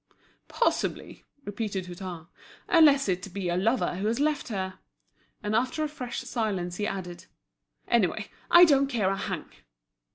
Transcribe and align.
"Possibly," 0.47 1.25
repeated 1.45 1.85
Hutin, 1.85 2.25
"unless 2.67 3.07
it 3.07 3.31
be 3.31 3.49
a 3.49 3.55
lover 3.55 3.97
who 3.97 4.07
has 4.07 4.19
left 4.19 4.47
her." 4.47 4.79
And 5.43 5.55
after 5.55 5.83
a 5.83 5.87
fresh 5.87 6.21
silence, 6.21 6.77
he 6.77 6.87
added: 6.87 7.27
"Any 7.87 8.07
way, 8.07 8.29
I 8.49 8.65
don't 8.65 8.87
care 8.87 9.11
a 9.11 9.15
hang!" 9.17 9.45